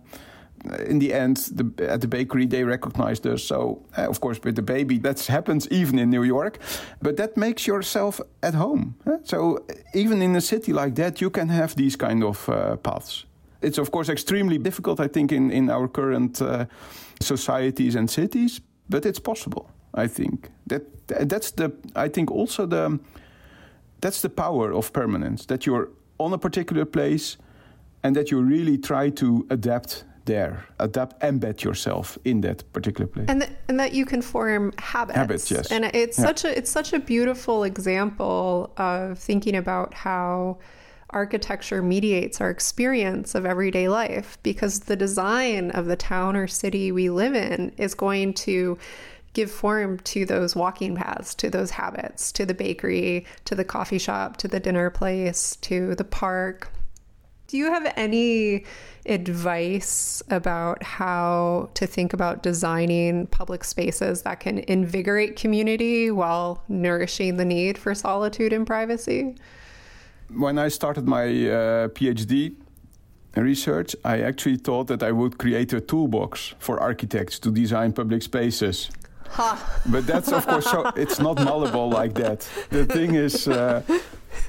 [0.88, 4.56] in the end the, at the bakery they recognized us so uh, of course with
[4.56, 6.58] the baby that happens even in new york
[7.02, 9.60] but that makes yourself at home so
[9.93, 13.26] even in a city like that you can have these kind of uh, paths.
[13.62, 16.65] It's of course extremely difficult i think in, in our current uh,
[17.19, 20.50] societies and cities but it's possible i think.
[20.67, 23.00] That that's the i think also the
[24.02, 25.89] that's the power of permanence that you're
[26.23, 27.38] on a particular place
[28.03, 33.25] and that you really try to adapt there adapt embed yourself in that particular place.
[33.27, 35.17] And, th- and that you can form habits.
[35.17, 35.71] Habits yes.
[35.71, 36.25] And it's yeah.
[36.25, 40.59] such a it's such a beautiful example of thinking about how
[41.09, 46.91] architecture mediates our experience of everyday life because the design of the town or city
[46.91, 48.77] we live in is going to
[49.34, 53.98] give form to those walking paths, to those habits, to the bakery, to the coffee
[53.98, 56.72] shop, to the dinner place, to the park.
[57.48, 58.65] Do you have any
[59.06, 67.38] advice about how to think about designing public spaces that can invigorate community while nourishing
[67.38, 69.36] the need for solitude and privacy?
[70.30, 72.56] When I started my uh, PhD,
[73.36, 78.24] research, I actually thought that I would create a toolbox for architects to design public
[78.24, 78.89] spaces.
[79.86, 82.48] But that's of course so it's not malleable like that.
[82.69, 83.48] The thing is.
[83.48, 83.82] Uh,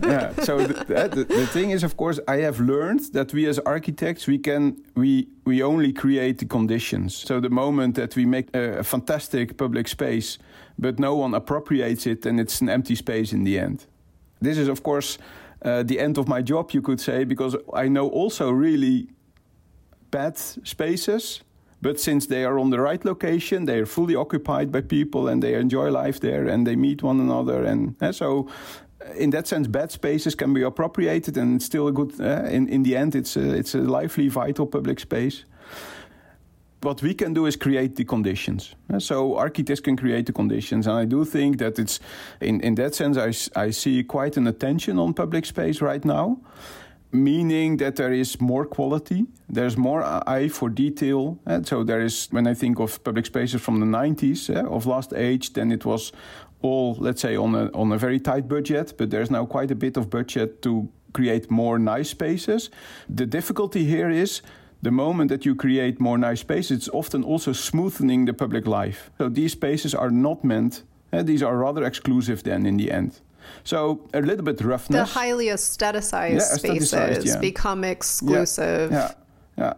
[0.03, 0.33] yeah.
[0.42, 4.77] So the, thing is, of course, I have learned that we as architects we can
[4.94, 7.14] we we only create the conditions.
[7.14, 10.38] So the moment that we make a, a fantastic public space,
[10.79, 13.87] but no one appropriates it, and it's an empty space in the end.
[14.40, 15.18] This is, of course,
[15.62, 19.09] uh, the end of my job, you could say, because I know also really
[20.11, 21.42] bad spaces
[21.85, 25.42] but since they are on the right location, they are fully occupied by people and
[25.42, 27.62] they enjoy life there and they meet one another.
[27.62, 28.49] And uh, so,
[29.18, 32.18] in that sense, bad spaces can be appropriated and still a good.
[32.18, 35.44] Uh, in in the end, it's a, it's a lively, vital public space.
[36.81, 38.75] What we can do is create the conditions.
[38.99, 42.01] So architects can create the conditions, and I do think that it's
[42.40, 46.38] in in that sense I I see quite an attention on public space right now
[47.14, 51.38] meaning that there is more quality, there's more eye for detail.
[51.46, 54.87] And so there is, when I think of public spaces from the 90s uh, of
[54.87, 56.12] last age, then it was
[56.61, 59.74] all, let's say, on a, on a very tight budget, but there's now quite a
[59.74, 62.70] bit of budget to create more nice spaces.
[63.09, 64.42] The difficulty here is
[64.83, 69.11] the moment that you create more nice spaces, it's often also smoothing the public life.
[69.18, 73.20] So these spaces are not meant, uh, these are rather exclusive then in the end.
[73.64, 75.12] So a little bit roughness.
[75.12, 77.38] The highly aestheticized yeah, spaces yeah.
[77.40, 78.92] become exclusive.
[78.92, 79.12] Yeah,
[79.56, 79.75] yeah.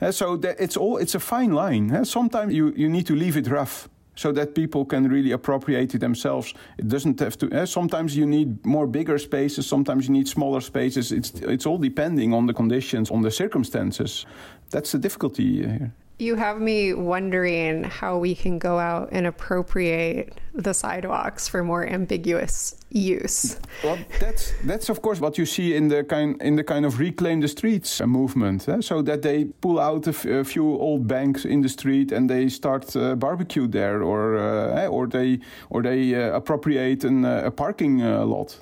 [0.00, 1.90] Uh, so that it's all it's a fine line.
[1.90, 5.94] Uh, sometimes you, you need to leave it rough so that people can really appropriate
[5.94, 6.54] it themselves.
[6.76, 7.62] It doesn't have to.
[7.62, 9.66] Uh, sometimes you need more bigger spaces.
[9.66, 11.12] Sometimes you need smaller spaces.
[11.12, 14.26] It's it's all depending on the conditions, on the circumstances.
[14.70, 15.92] That's the difficulty here.
[16.20, 21.86] You have me wondering how we can go out and appropriate the sidewalks for more
[21.86, 23.56] ambiguous use.
[23.84, 26.98] Well, that's that's of course what you see in the kind in the kind of
[26.98, 28.68] reclaim the streets movement.
[28.68, 28.80] Eh?
[28.80, 32.28] So that they pull out a, f- a few old banks in the street and
[32.28, 34.88] they start uh, barbecue there, or uh, eh?
[34.88, 35.38] or they
[35.70, 38.58] or they uh, appropriate an, uh, a parking uh, lot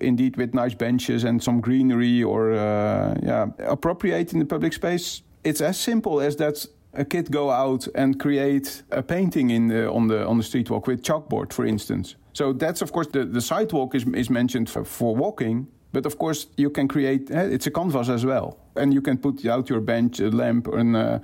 [0.00, 5.60] indeed with nice benches and some greenery or uh, yeah appropriating the public space it's
[5.60, 6.66] as simple as that
[6.96, 10.70] a kid go out and create a painting in the, on the on the street
[10.70, 12.16] walk with chalkboard, for instance.
[12.32, 16.18] So that's of course the, the sidewalk is, is mentioned for, for walking, but of
[16.18, 19.68] course you can create eh, it's a canvas as well, and you can put out
[19.70, 21.18] your bench, a lamp, and uh,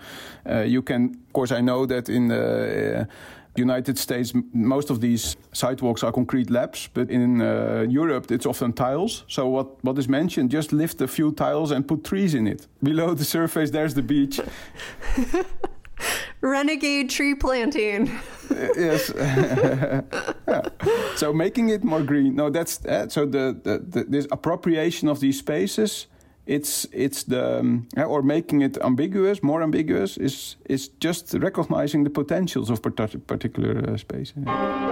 [0.48, 1.16] uh, you can.
[1.26, 3.04] Of course, I know that in the uh,
[3.56, 8.72] United States, most of these sidewalks are concrete laps, but in uh, Europe, it's often
[8.72, 9.24] tiles.
[9.26, 12.66] So what, what is mentioned, just lift a few tiles and put trees in it.
[12.82, 14.40] Below the surface, there's the beach.
[16.40, 18.10] Renegade tree planting.
[18.50, 19.12] yes.
[19.16, 20.02] yeah.
[21.16, 22.34] So making it more green.
[22.34, 26.06] No, that's uh, so the, the, the, this appropriation of these spaces
[26.46, 32.10] it's it's the um, or making it ambiguous, more ambiguous is is just recognizing the
[32.10, 34.32] potentials of particular uh, space.
[34.34, 34.89] Hannah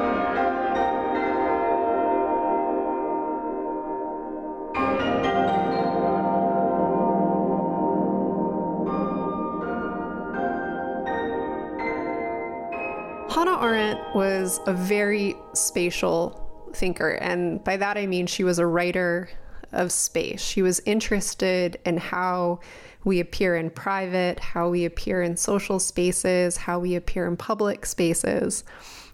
[14.49, 19.29] was a very spatial thinker, and by that I mean she was a writer
[19.73, 20.41] of space.
[20.41, 22.61] She was interested in how
[23.05, 27.85] we appear in private, how we appear in social spaces, how we appear in public
[27.85, 28.65] spaces.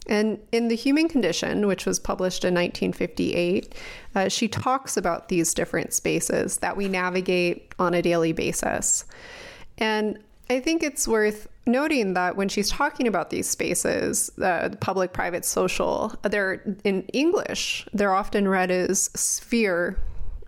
[0.06, 3.74] And in The Human Condition, which was published in 1958,
[4.14, 9.04] uh, she talks about these different spaces that we navigate on a daily basis.
[9.78, 15.12] And I think it's worth noting that when she's talking about these spaces, uh, public,
[15.12, 19.98] private, social, they're in English, they're often read as sphere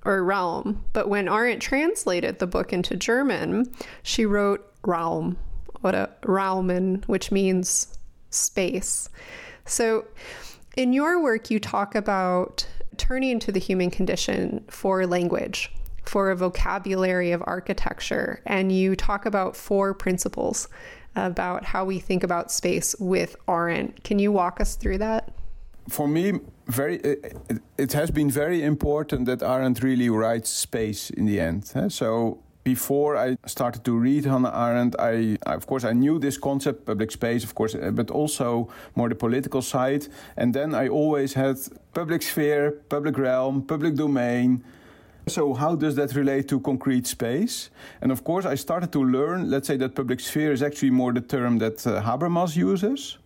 [0.05, 0.85] or realm.
[0.93, 5.37] But when Arendt translated the book into German, she wrote Raum
[5.83, 7.99] or Raumen, which means
[8.31, 9.09] space.
[9.65, 10.07] So
[10.77, 15.73] in your work, you talk about turning to the human condition for language,
[16.07, 20.69] for a vocabulary of architecture, and you talk about four principles
[21.15, 24.05] about how we think about space with Arendt.
[24.05, 25.33] Can you walk us through that?
[25.89, 27.37] for me, very it,
[27.79, 31.73] it, has been very important that Arendt really writes space in the end.
[31.93, 36.87] So before I started to read Hannah Arendt, I of course I knew this concept,
[36.87, 40.09] public space, of course, uh, but also more the political side.
[40.37, 41.57] And then I always had
[41.95, 44.65] public sphere, public realm, public domain.
[45.29, 47.71] So how does that relate to concrete space?
[48.01, 49.51] And of course, I started to learn.
[49.51, 53.19] Let's say that public sphere is actually more the term that uh, Habermas uses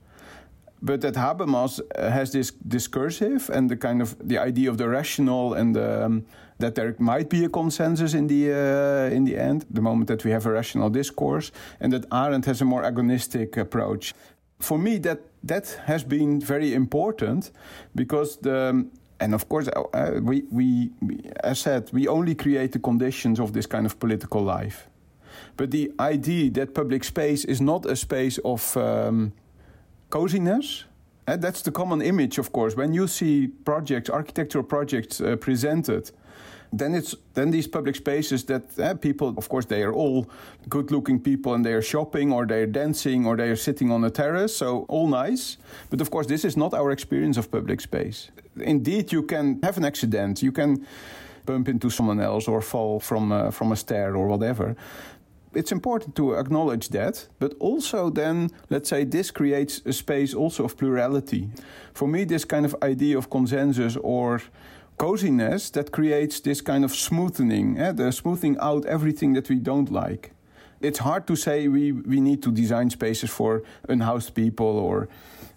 [0.82, 4.88] but that Habermas uh, has this discursive and the kind of the idea of the
[4.88, 6.24] rational and the, um,
[6.58, 10.24] that there might be a consensus in the uh, in the end, the moment that
[10.24, 14.14] we have a rational discourse, and that Arendt has a more agonistic approach.
[14.58, 17.50] For me, that that has been very important
[17.94, 18.86] because the
[19.20, 20.90] and of course, uh, uh we, we,
[21.44, 24.88] as said, we only create the conditions of this kind of political life.
[25.56, 29.32] But the idea that public space is not a space of um,
[30.08, 30.84] coziness.
[31.26, 32.76] Eh, that's the common image, of course.
[32.76, 36.10] When you see projects, architectural projects uh, presented,
[36.72, 40.26] then it's then these public spaces that uh, people, of course, they are all
[40.68, 44.04] good-looking people and they are shopping or they are dancing or they are sitting on
[44.04, 45.56] a terrace, so all nice.
[45.90, 48.30] But of course, this is not our experience of public space.
[48.56, 50.86] Indeed, you can have an accident, you can
[51.46, 54.76] bump into someone else or fall from from a stair or whatever
[55.54, 60.64] it's important to acknowledge that, but also then, let's say, this creates a space also
[60.64, 61.48] of plurality.
[61.92, 64.42] For me, this kind of idea of consensus or
[65.00, 69.90] coziness that creates this kind of smoothing, eh, the smoothing out everything that we don't
[69.90, 70.32] like.
[70.82, 75.08] It's hard to say we, we need to design spaces for unhoused people or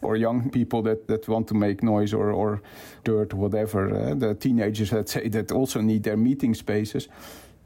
[0.02, 2.62] or young people that, that want to make noise or, or
[3.06, 3.90] dirt or whatever.
[3.90, 7.08] Uh, the teenagers, let's say, that also need their meeting spaces.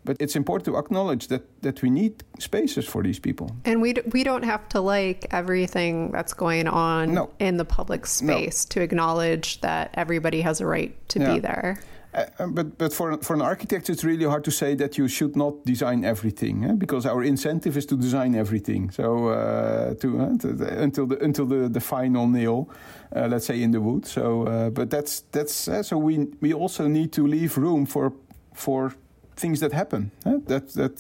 [0.06, 3.52] But it's important to acknowledge that, that we need spaces for these people.
[3.66, 7.30] And we, d- we don't have to like everything that's going on no.
[7.40, 8.70] in the public space no.
[8.74, 11.34] to acknowledge that everybody has a right to yeah.
[11.34, 11.80] be there.
[12.18, 15.36] uh, but but for for an architect, it's really hard to say that you should
[15.36, 16.74] not design everything eh?
[16.74, 18.90] because our incentive is to design everything.
[18.92, 22.70] So uh, to, uh, to the, until the until the, the final nail,
[23.16, 24.06] uh, let's say in the wood.
[24.06, 28.14] So uh, but that's that's uh, so we we also need to leave room for
[28.54, 28.94] for
[29.40, 30.12] things that happen
[30.48, 30.98] that that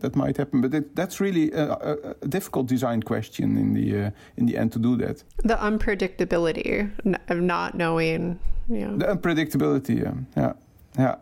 [0.00, 0.60] that might happen.
[0.60, 4.72] But it, that's really a, a, a, difficult design question in the in the end
[4.72, 5.24] to do that.
[5.44, 6.90] The unpredictability
[7.28, 8.38] of not knowing
[8.70, 8.92] yeah.
[8.96, 10.52] The unpredictability, yeah, yeah,
[10.98, 11.14] yeah.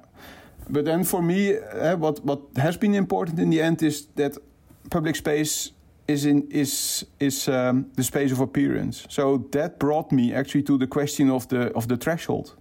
[0.69, 4.37] But then for me, uh, what what has been important in the end is that
[4.91, 5.73] public space
[6.07, 9.07] is in is is um, the space of appearance.
[9.09, 12.55] So that brought me actually to the question of the of the threshold.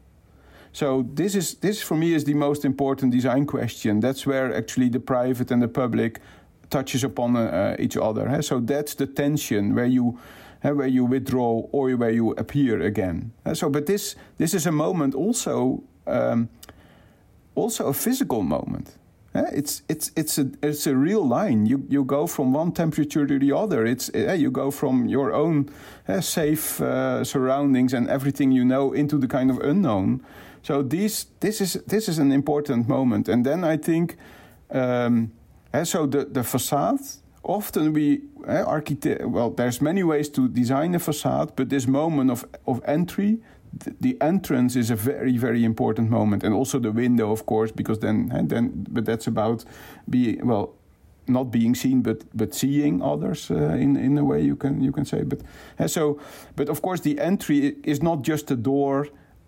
[0.72, 3.99] So this is this for me is the most important design question.
[3.99, 6.20] That's where actually the private and the public
[6.70, 8.41] touches upon uh, each other.
[8.41, 10.20] So that's the tension where you
[10.61, 13.32] where you withdraw or where you appear again.
[13.53, 16.49] so, but this this is a moment also um,
[17.55, 18.97] also a physical moment.
[19.53, 21.68] It's it's it's a it's a real line.
[21.68, 23.86] You you go from one temperature to the other.
[23.86, 25.70] It's you go from your own
[26.22, 30.22] safe uh, surroundings and everything you know into the kind of unknown.
[30.68, 33.30] So these this is this is an important moment.
[33.30, 34.18] And then I think
[34.70, 35.32] um,
[35.84, 36.99] so the the facade
[37.43, 42.32] often we uh, architect well there's many ways to design a facade but this moment
[42.32, 43.38] of of entry
[43.80, 47.74] the, the entrance is a very very important moment and also the window of course
[47.74, 49.65] because then and then but that's about
[50.09, 50.74] being well
[51.28, 54.91] not being seen but but seeing others uh, in in a way you can you
[54.91, 55.39] can say but
[55.86, 56.20] so
[56.55, 59.07] but of course the entry is not just a door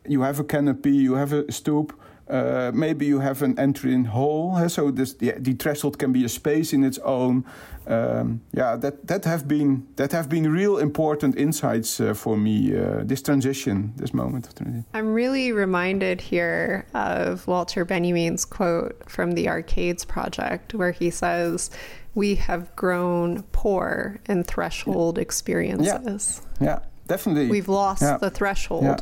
[0.09, 1.93] you have a canopy you have a stoop
[2.29, 6.23] uh, maybe you have an entry in hall, so this, the, the, threshold can be
[6.23, 7.43] a space in its own.
[7.87, 12.77] Um, yeah, that that have been that have been real important insights uh, for me.
[12.77, 14.85] Uh, this transition, this moment of transition.
[14.93, 21.71] I'm really reminded here of Walter Benjamin's quote from the Arcades Project, where he says,
[22.13, 27.49] "We have grown poor in threshold experiences." Yeah, yeah definitely.
[27.49, 28.17] We've lost yeah.
[28.17, 28.83] the threshold.
[28.83, 28.97] Yeah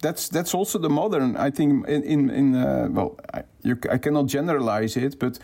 [0.00, 1.36] that's that's also the modern.
[1.36, 5.38] I think in in, in uh, well, I, you, I cannot generalize it, but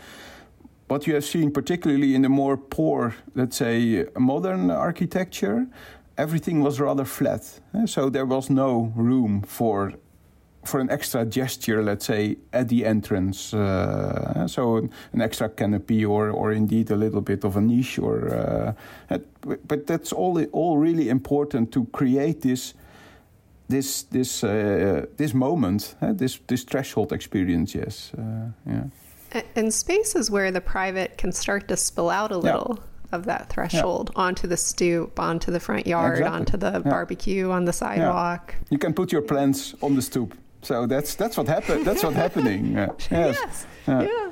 [0.87, 5.67] what you have seen, particularly in the more poor, let's say, modern architecture,
[6.17, 7.59] everything was rather flat.
[7.73, 9.93] Eh, so there was no room for
[10.63, 13.53] for an extra gesture, let's say, at the entrance.
[13.53, 14.77] Uh, so
[15.13, 18.75] an, extra canopy, or or indeed a little bit of a niche, or
[19.09, 19.17] uh,
[19.67, 22.73] but that's all all really important to create this
[23.67, 27.75] this this uh, this moment, uh, this this threshold experience.
[27.75, 29.41] Yes, uh, yeah.
[29.55, 32.77] And spaces where the private can start to spill out a little.
[32.77, 32.83] Yeah.
[33.11, 34.23] Of that threshold yeah.
[34.23, 36.39] onto the stoop, onto the front yard, exactly.
[36.39, 38.55] onto the barbecue, on the sidewalk.
[38.69, 40.35] You can put your plants on the stoop.
[40.63, 41.85] So that's that's what happened.
[41.85, 42.73] That's what's happening.
[42.75, 43.07] Yes.
[43.11, 43.67] yes.
[43.87, 44.24] yeah.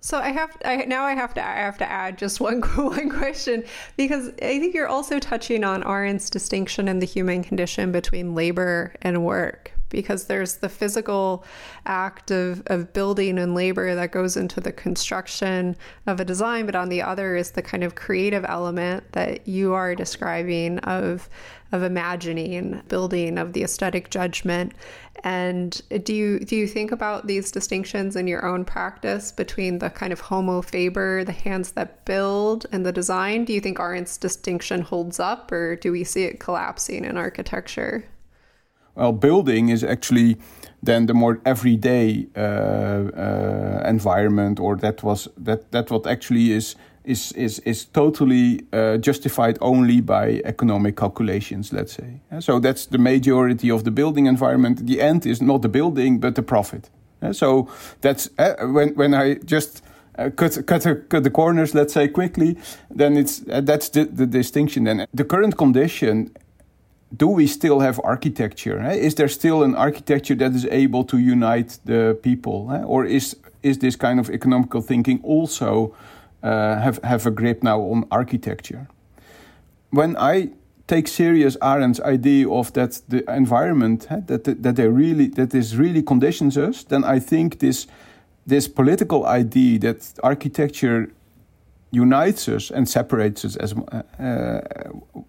[0.00, 3.10] So I have I, now I have to I have to add just one one
[3.10, 3.64] question
[3.96, 8.94] because I think you're also touching on Arendt's distinction in the human condition between labor
[9.02, 11.44] and work because there's the physical
[11.84, 15.76] act of, of building and labor that goes into the construction
[16.06, 19.74] of a design, but on the other is the kind of creative element that you
[19.74, 21.28] are describing of
[21.72, 24.72] of imagining, building, of the aesthetic judgment.
[25.22, 29.90] And do you do you think about these distinctions in your own practice between the
[29.90, 33.44] kind of homo faber, the hands that build, and the design?
[33.44, 38.04] Do you think Arendt's distinction holds up, or do we see it collapsing in architecture?
[38.94, 40.38] Well, building is actually
[40.82, 46.76] then the more everyday uh, uh, environment, or that was that that what actually is
[47.04, 51.72] is is is totally uh, justified only by economic calculations.
[51.72, 52.60] Let's say so.
[52.60, 54.86] That's the majority of the building environment.
[54.86, 56.90] The end is not the building, but the profit.
[57.32, 57.68] so
[58.00, 59.82] that's uh, when when I just.
[60.18, 62.58] Uh, cut, cut, cut the corners, let's say quickly,
[62.90, 64.84] then it's uh, that's the, the distinction.
[64.84, 66.30] Then the current condition
[67.16, 68.80] do we still have architecture?
[68.90, 73.78] Is there still an architecture that is able to unite the people, or is is
[73.78, 75.94] this kind of economical thinking also
[76.42, 78.88] have have a grip now on architecture?
[79.90, 80.50] When I
[80.86, 86.02] take serious Arendt's idea of that the environment that that they really that this really
[86.02, 87.86] conditions us, then I think this
[88.46, 91.08] this political idea that architecture
[91.92, 94.60] unites us and separates us as uh, uh,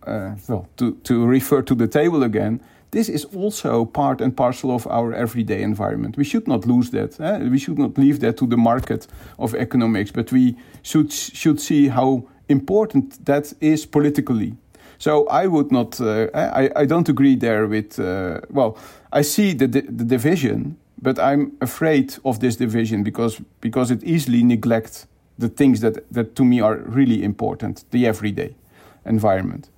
[0.07, 2.59] uh, well to, to refer to the table again
[2.91, 7.19] this is also part and parcel of our everyday environment we should not lose that
[7.19, 7.49] eh?
[7.49, 11.87] we should not leave that to the market of economics but we should should see
[11.87, 14.55] how important that is politically
[14.97, 17.97] so I would not I, I don't agree there with
[18.49, 18.77] well
[19.11, 24.43] I see the, the division but I'm afraid of this division because because it easily
[24.43, 25.07] neglects
[25.41, 28.55] the things that, that to me are really important, the everyday
[29.05, 29.69] environment.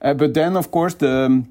[0.00, 1.44] Uh, but then, of course, the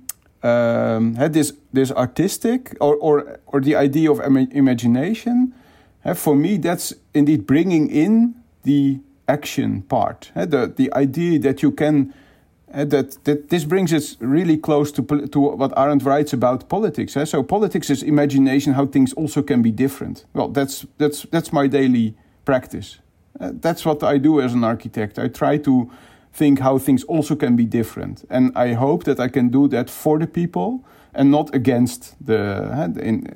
[0.43, 5.53] um, had this this artistic or or or the idea of imagination.
[6.15, 10.31] For me, that's indeed bringing in the action part.
[10.33, 12.13] The the idea that you can.
[12.73, 17.17] Uh, that, that this brings us really close to, to what Arendt writes about politics.
[17.17, 17.25] Uh.
[17.25, 20.23] So politics is imagination, how things also can be different.
[20.33, 22.15] Well, that's that's that's my daily
[22.45, 22.99] practice.
[23.41, 25.19] Uh, that's what I do as an architect.
[25.19, 25.91] I try to
[26.33, 28.25] think how things also can be different.
[28.29, 32.91] And I hope that I can do that for the people and not against the,
[33.01, 33.27] in,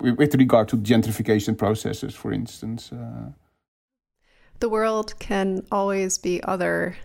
[0.00, 2.90] with regard to gentrification processes, for instance.
[2.92, 3.30] Uh,
[4.64, 6.96] the world can always be other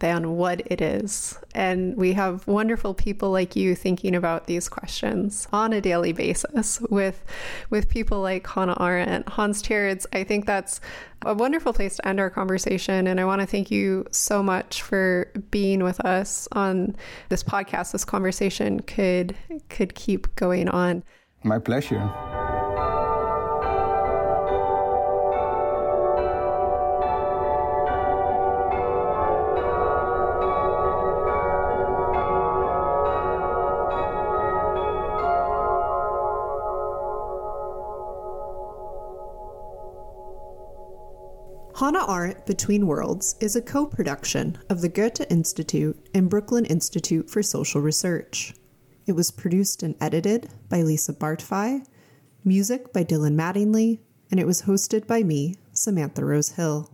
[0.00, 1.38] than what it is.
[1.54, 6.78] And we have wonderful people like you thinking about these questions on a daily basis
[6.90, 7.24] with
[7.70, 10.06] with people like Hannah Arendt, Hans Teerds.
[10.12, 10.78] I think that's
[11.24, 13.06] a wonderful place to end our conversation.
[13.06, 16.96] And I want to thank you so much for being with us on
[17.30, 17.92] this podcast.
[17.92, 19.34] This conversation could
[19.70, 21.02] could keep going on.
[21.44, 22.12] My pleasure.
[42.08, 47.42] Arendt Between Worlds is a co production of the Goethe Institute and Brooklyn Institute for
[47.42, 48.54] Social Research.
[49.06, 51.86] It was produced and edited by Lisa Bartfi,
[52.44, 54.00] music by Dylan Mattingly,
[54.30, 56.92] and it was hosted by me, Samantha Rose Hill.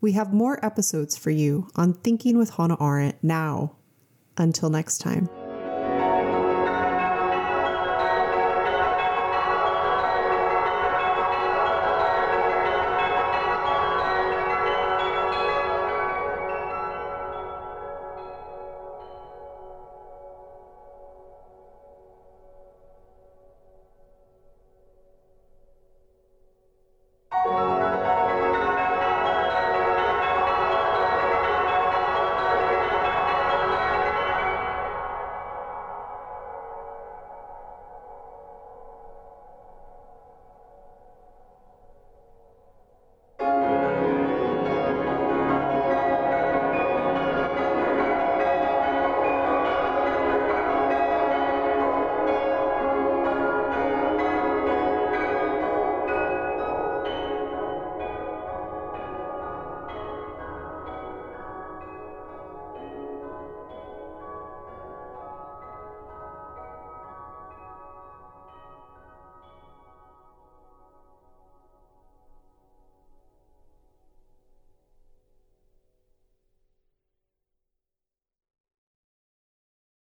[0.00, 3.76] We have more episodes for you on Thinking with Hannah Arendt now.
[4.36, 5.28] Until next time.